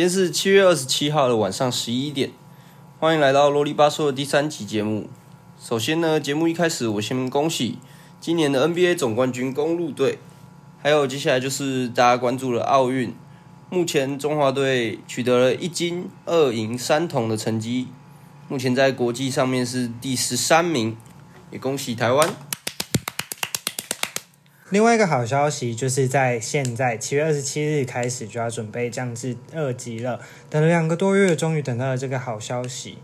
[0.00, 2.30] 今天是七月二十七号的晚上十一点，
[2.98, 5.10] 欢迎来到啰里吧嗦的第三集节目。
[5.62, 7.76] 首先呢，节目一开始我先恭喜
[8.18, 10.18] 今年的 NBA 总冠军公路队，
[10.82, 13.14] 还有接下来就是大家关注的奥运，
[13.68, 17.88] 目前中华队取得了一金二银三铜的成绩，
[18.48, 20.96] 目前在国际上面是第十三名，
[21.50, 22.49] 也恭喜台湾。
[24.70, 30.20] 另外一个好消息就是在现在七月二十七日开始就要准备降至二级了。
[30.48, 32.98] 等了两个多月，终于等到了这个好消息。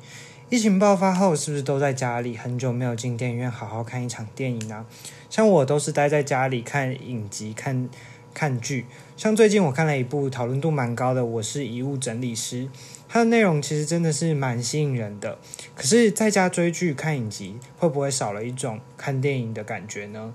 [0.48, 4.86] 疫情爆发后，是不是都在家里很久没有进电影院好好看一场电影啊？
[5.28, 7.88] 像我都是待在家里看影集、看
[8.32, 8.86] 看剧。
[9.16, 12.62] 像最近我看了一部讨论度蛮高的《我是遗物整理师》，
[13.08, 15.36] 它的内容其实真的是蛮吸引人的。
[15.74, 20.32] 可是在家追剧看影集，会不会少了一种看电影的感觉呢？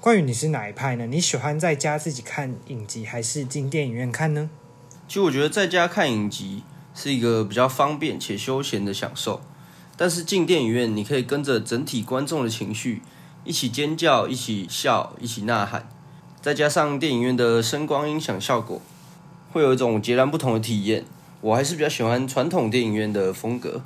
[0.00, 1.06] 关于你是哪一派呢？
[1.06, 4.48] 你喜欢在家自己看影集，还是进电影院看呢？
[5.06, 6.62] 其实我觉得在家看影集
[6.94, 9.42] 是一个比较方便且休闲的享受，
[9.98, 13.02] 但是进电影院你可以跟着整体观众的情绪
[13.44, 15.86] 一起尖叫、一起笑、一起呐喊，
[16.40, 18.80] 再加上电影院的声光音响效果，
[19.52, 21.04] 会有一种截然不同的体验。
[21.42, 23.82] 我还是比较喜欢传统电影院的风格。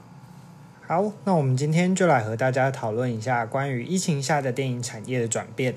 [0.87, 5.75] 好，那我们今天就来和大家讨论一下关于疫情下的电影产业的转变。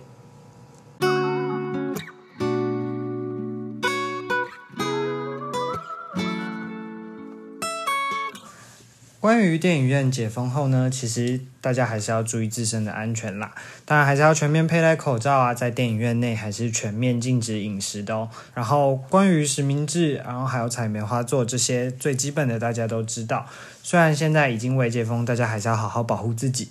[9.28, 13.53] 关于电影院解封后呢，其实大家还是要注意自身的安全啦。
[13.83, 18.30] 当然还是要全面佩戴口罩啊，在电影院内还是全面禁止饮食的哦。
[18.53, 23.45] 然后关于实名制，然后还有采棉花座这些最基本的，大家都知道。
[23.83, 26.70] 虽然现在已经未解封，大家还是要好好保护自己。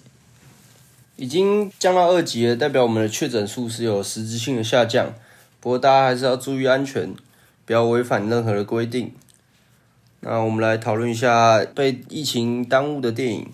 [1.16, 5.12] 已经降到二级了，代表我们的确诊数是有实质性的下降。
[5.60, 7.12] 不过大家还是要注意安全，
[7.66, 9.12] 不要违反任何的规定。
[10.20, 13.52] 那我们来讨论一下被疫情耽误的电影，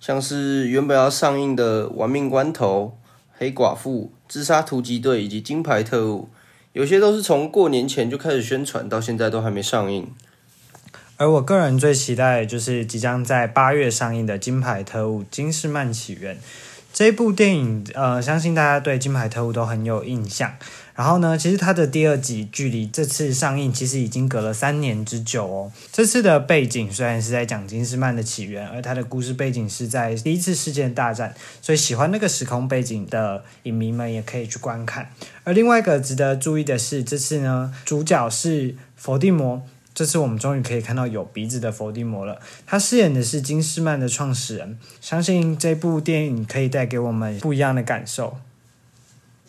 [0.00, 2.96] 像是原本要上映的《玩命关头》
[3.38, 6.28] 《黑寡妇》《自杀突击队》以及《金牌特务》，
[6.72, 10.08] 有些都是从过年前就开始宣传，到现在都还没上映。
[11.18, 16.36] 而我个人最期待就是即将在八月上映的《金牌特务：金士曼起源》
[16.92, 17.86] 这部电影。
[17.94, 20.52] 呃，相信大家对《金牌特务》都很有印象。
[20.96, 25.70] 然后呢，其实它的第二集距离这次上映其实已经隔了三年之久哦。
[25.92, 35.10] 这次的背景虽然是在讲金斯曼的起源，而它的故事背景是在第一次世界大战，所以喜欢那个时空背景的影迷们也可以去观看。
[35.44, 39.60] 而另外一个值得注意的是，这次呢主角是伏地魔，
[39.94, 42.40] 这次我们终于可以看到有鼻子的伏地魔了。
[42.66, 48.38] 他饰演的是金斯曼的创始人，相信这部电影可以带给我们不一样的感受。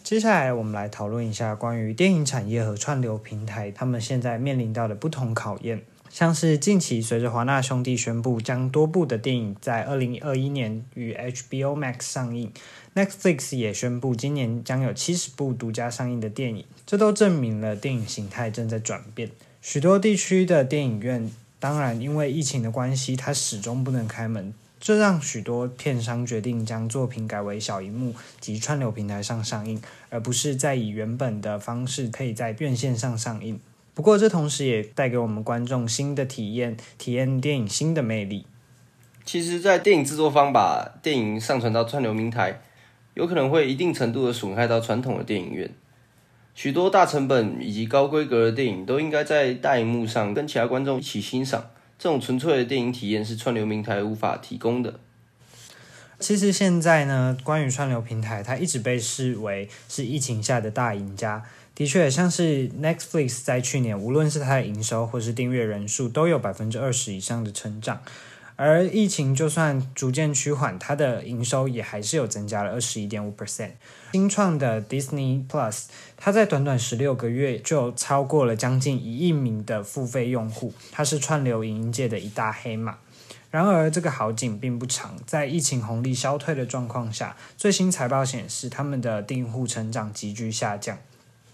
[0.09, 5.81] 接下来，我们来讨论一下关于电影产业和串流平台他们现在面临到的不同考验。
[6.09, 12.53] 像是近期随着华纳兄弟宣布将多部的电影在二零二一年与 HBO Max 上映
[12.95, 19.29] ，Netflix 也宣布今年将有七十部独家上映的电影，这都证明了电影形态正在转变。
[19.61, 21.29] 许多地区的电影院，
[21.59, 24.53] 当然因为疫情的关系，它始终不能开门。
[24.79, 33.59] 这让许多片商决定将作品改为小荧幕及串流平台上上映，而不是再以原本的方式可以在院线上上映。
[33.93, 38.45] 不过，这同时也带给我们观众新的体验，体验电影新的魅力。
[39.25, 42.61] 其实，在电影制作方把电影上传到串流平台，
[43.15, 45.69] 有可能会一定程度的损害到传统的电影院。
[46.53, 51.65] 许多大成本以及高规格的电影都应该在大荧幕上跟其他观众一起欣赏。
[51.99, 54.99] 这种纯粹的电影体验是串流平台无法提供的。
[56.19, 61.43] 其实现在呢，关于串流平台，它一直被视为是疫情下的大赢家。
[61.75, 68.01] 的确，像是 Netflix 在去年，无论是它的营收或是订阅人数，都有百分之二十以上的成长。
[68.59, 73.73] 而疫情就算逐渐趋缓，它的营收也还是有增加了二十一点五 percent。
[74.13, 75.83] 新创的 Disney Plus，
[76.17, 82.97] 它在短短十六个月就超过了将近一亿名的付费用户，它是串流影音界的一大黑马。
[83.51, 90.97] 然而，这个好景并不长，在疫情红利消退的状况下，最新财报显示，他们的订户成长急剧下降。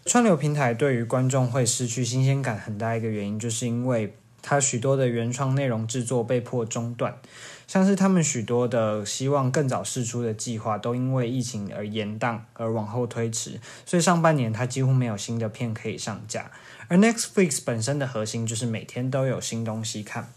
[0.05, 4.15] 串流平台对于观众会失去新鲜感，很大一个原因就是因为。
[4.43, 7.17] 它许多的原创内容制作被迫中断，
[7.65, 16.51] 像是他们许多的希望更早释出的计划，都因为疫情而延宕而往后推迟，所以上半年它几乎没有新的片可以上架。
[16.89, 20.27] 而 Netflix 本身的核心就是每天都有新东西看。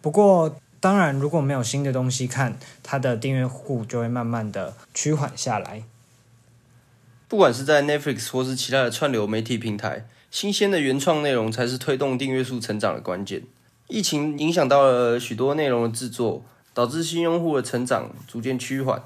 [0.00, 5.84] 不过，当然如果没有新的东西看，它的订阅户就会慢慢的趋缓下来。
[7.28, 10.06] 不管是在 Netflix 或是其他的串流媒体平台。
[10.34, 13.44] 新鲜的原创内容才是推动订阅数成长的关键。
[13.86, 16.44] 疫情影响到了许多内容的制作，
[16.74, 19.00] 导致新用户的成长逐渐趋缓，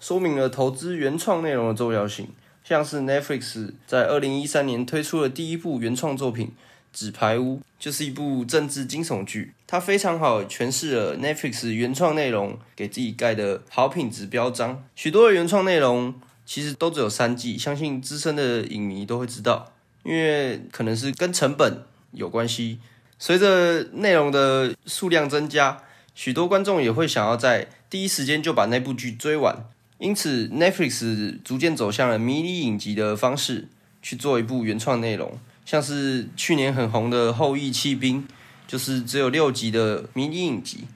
[0.00, 2.28] 说明了投资原创内容的重要性。
[2.64, 6.46] 像是 Netflix 在二零一三年推出的第一部原创作品
[6.90, 14.82] 《纸牌屋》，就是一部政治惊悚剧，它非常好诠释了 Netflix 原创内容给自己盖的好品质标章。
[14.96, 16.14] 许多的原创内容
[16.46, 19.70] 其实都只有三季，相信资深的影迷都会知道，
[20.02, 22.78] 因为可能是跟成本有关系。
[23.18, 25.82] 随着内容的数量增加，
[26.14, 29.64] 许多观众也会想要在第一时间就把那部剧追完。
[29.98, 33.68] 因此，Netflix 逐渐走向了迷你影集的方式
[34.02, 38.22] 去做一部原创内容，像是去年很红的《后羿弃兵》，
[38.66, 40.88] 就是只有六集的迷你影集。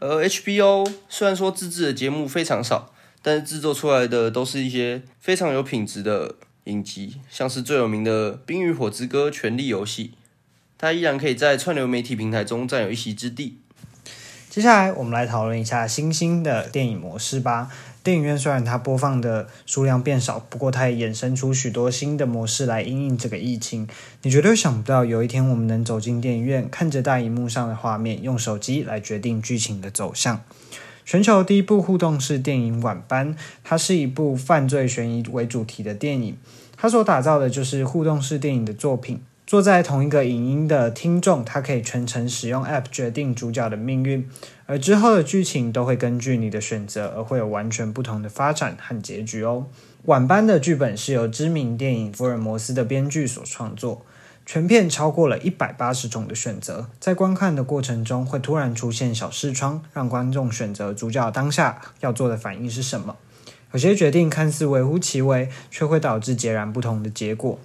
[0.00, 6.34] 而 HBO 虽然说自制的节目非常少，但是制作出来的都是一些非常有品质的
[6.68, 10.04] 影集，像是最有名的《冰与火之歌：权力游戏》，
[10.76, 13.58] 它依然可以在串流媒体平台中占有一席之地。
[14.50, 17.70] 接下来，我们来讨论一下新兴的电影模式吧。
[18.02, 23.86] 电影院虽然它播放的数量变少，不过它也衍生出许多新的模式来应应这个疫情。
[24.22, 30.42] 你绝对想不到，有一天我们能走进电影院，看着大荧幕上的画面，用手机来决定剧情的走向。
[31.08, 33.34] 全球第一部互动式电影《晚班》，
[33.64, 36.36] 它是一部犯罪悬疑为主题的电影，
[36.76, 39.22] 它所打造的就是互动式电影的作品。
[39.46, 44.28] 坐在同一个影音的听众，他可以全程使用 App 决定主角的命运，
[44.66, 49.64] 而之后的剧情都会根据你的选择而会有完全不同的发展和结局哦。
[50.04, 54.04] 晚班的剧本是由知名电影《福尔摩斯》的编剧所创作，
[54.50, 63.18] 全片超过了一百八十种的选择，在观看的过程中会突然出现小视窗，让观众选择主角当下要做的反应是什么。
[63.72, 67.58] 有些决定看似微乎其微，却会导致截然不同的结果。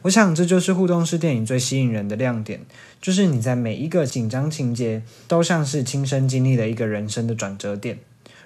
[0.00, 2.64] 我想，这就是互动式电影最吸引人的亮点，
[3.02, 7.98] 就是你在每一个紧张情节都像是亲身经历了一个人生的转折点。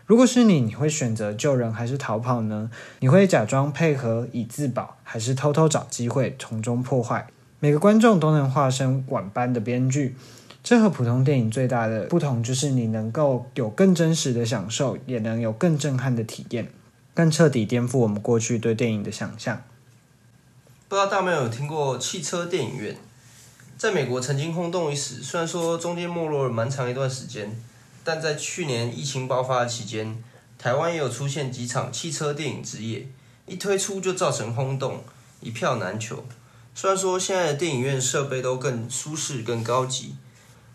[0.04, 2.72] 如果是你，你会选择救人还是逃跑呢？
[2.98, 7.28] 你会假装配合以自保，还是偷偷找机会从中破坏？
[7.60, 10.14] 每个观众都能化身晚班的编剧，
[10.62, 16.70] 这和普通电影最大的不同就是你能够有更真实的享受，也能有更震撼的体验，
[17.14, 19.60] 更彻底颠覆我们过去对电影的想象。
[20.86, 22.96] 不知道大家有没有听过汽车电影院？
[23.76, 27.60] 在美国曾经轰动一时，虽然说中间没落了蛮长一段时间，
[28.04, 30.22] 但在去年疫情爆发的期间，
[30.56, 33.08] 台湾也有出现几场汽车电影之夜，
[33.46, 35.02] 一推出就造成轰动，
[35.40, 36.24] 一票难求。
[36.80, 40.14] 虽然说现在的电影院设备都更舒适、更高级，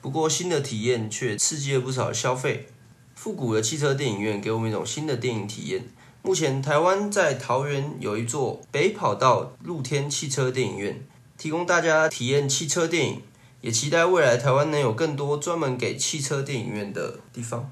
[0.01, 2.67] 不过新的体验却刺激了不少消费。
[3.15, 5.87] 复古的汽车电影院给我们一种新的电影体验。
[6.21, 11.07] 目前，台湾在桃园有一座北跑道露天汽车电影院，
[11.37, 13.21] 提供大家体验汽车电影，
[13.61, 17.71] 也期待未来台湾能有更多专门给汽车电影院的地方。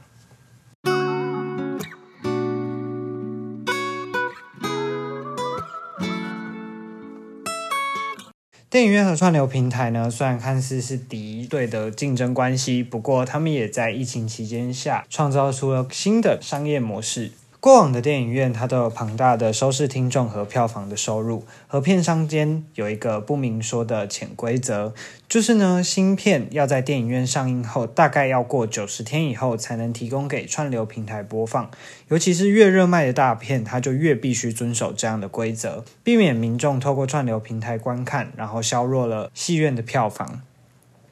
[8.71, 17.31] 电影院和串流平台呢，虽然看似是敌对的竞争关系，不过他们也在疫情期间下创造出了新的商业模式。
[17.61, 24.95] 过往的电影院，它都有庞大的收视听众和票房的收入，和片商间有一个不明说的潜规则，
[25.29, 31.69] 就是呢，新片要在电影院上映后，大概要过九十天以后才能提供给串流平台播放。
[32.07, 40.41] 尤其是越热卖的大片，它就越必须遵守这样的规则，避免民众透过串流平台观看，然后削弱了戏院的票房。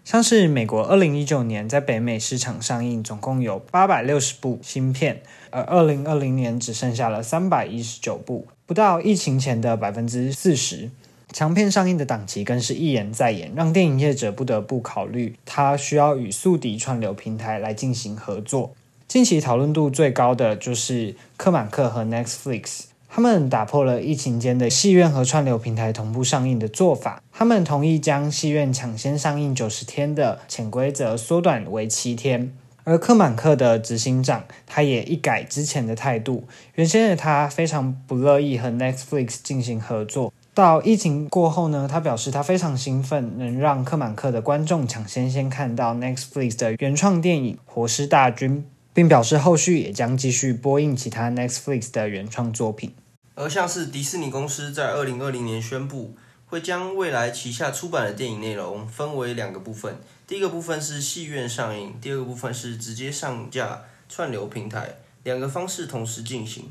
[0.09, 10.89] 像是美国二零一九年在北美市场上映，总共有八百六十部新片，而二零二零年只剩下了三百一十九部，不到疫情前的百分之四十。
[11.31, 18.73] 强片上映的档期更是一延再延，让电影业者不得不考虑，他需要与宿敌串流平台来进行合作。
[19.07, 22.85] 近期讨论度最高的就是科满克和 Netflix。
[23.11, 32.53] 他们打破了疫情间的戏院和串流平台同步上映的做法，他们同意将戏院抢先上映九十天的潜规则缩短为七天。
[32.85, 48.57] 而克满克的执行长他也一改之前的态度，原先的他非常不乐意和 Netflix 进行合作，到疫情过后呢，他表示他非常兴奋，能让克满克的观众抢先先看到 Netflix 的原创电影《活尸大军》。
[48.99, 52.93] 并表示后续也将继续播映其他 Netflix 的原创作品。
[53.33, 66.69] 而像是迪士尼公司在二零二零年宣布，会将未来旗下出版的电影内容分为两个部分，第一个部分是戏院上映，第二个部分是直接上架串流平台，两个方式同时进行。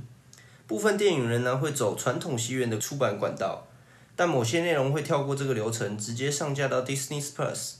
[0.66, 3.66] 部分电影仍然会走传统戏院的出版管道，
[4.14, 7.76] 但某些内容会跳过这个流程，直接上架到 Disney Plus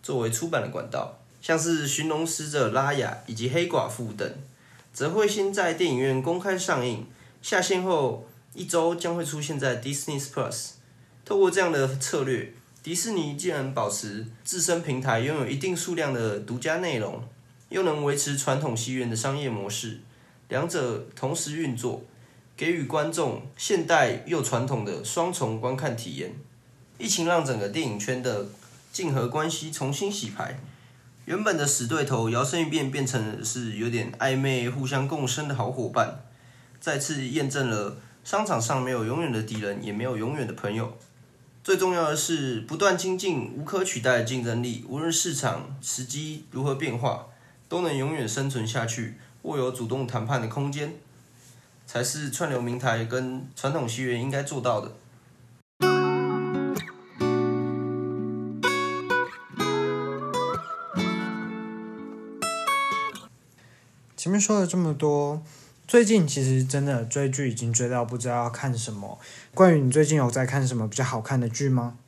[0.00, 1.18] 作为出版的管道。
[1.48, 4.34] 像是《寻龙使者》拉雅以及《黑寡妇》等，
[4.92, 7.06] 则会先在电影院公开上映，
[7.40, 10.72] 下线后一周将会出现在 Disney Plus。
[11.24, 12.52] 透过这样的策略，
[12.82, 17.26] 迪士尼既然保持自身平台拥有一定数量的独家内容，
[17.70, 20.00] 又能维持传统戏院的商业模式，
[20.50, 22.02] 两者同时运作，
[22.58, 26.34] 给予观众现代又传统的双重观看体验。
[26.98, 28.48] 疫情让整个电影圈的
[28.92, 30.60] 竞合关系重新洗牌。
[31.28, 36.22] 原本的死对头摇身一变，变成是有点暧昧、互相共生的好伙伴，
[36.80, 40.96] 再次验证了商场上没有永远的敌人，也没有永远的朋友。
[41.62, 47.26] 最重要的是，不断精进无可取代的竞争力，无论市场时机如何变化，
[47.68, 50.94] 都能永远生存下去，握有主动谈判的空间，
[51.86, 54.92] 才是串流平台跟传统戏院应该做到的。
[64.38, 65.42] 面说了这么多，
[65.88, 69.18] 最近其实真的追剧已经追到不知道要看什么。
[69.52, 71.98] 关于你最近有在看什么比较好看的剧吗？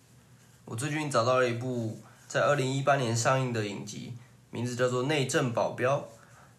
[0.64, 4.14] 我最近找到了一部在二零一八年上映的影集，
[4.52, 5.98] 名字叫做《内政保镖》。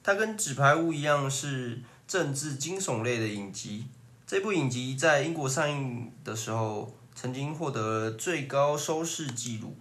[0.03, 3.85] 它跟《纸牌屋》一样是政治惊悚类的影集。
[4.27, 9.77] 这部影集在英国上映的时候，曾经获得最高收视纪录。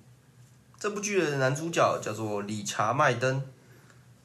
[0.79, 3.43] 这部剧的男主角叫做理查麦登。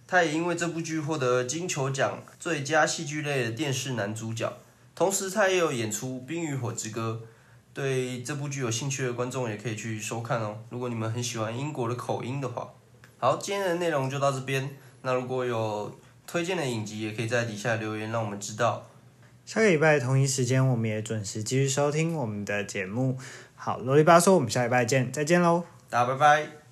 [0.08, 4.52] 他也因为这部剧获得金球奖最佳戏剧类的电视男主角，
[4.94, 7.22] 同时他也有演出《冰与火之歌》。
[7.74, 10.58] 对这部剧有兴趣的观众也可以去收看哦。
[10.70, 12.70] 如果你们很喜欢英国的口音的话，
[13.18, 14.70] 好，今天的内容就到这边。
[15.02, 15.94] 那如果有
[16.26, 18.88] 推荐的影集，也可以在底下留言让我们知道。
[19.46, 23.18] 下个礼拜同一时间，我们也准时继续收听我们的节目。
[23.56, 26.65] 好，啰里吧嗦，我们下礼拜见，再见喽，大家拜拜。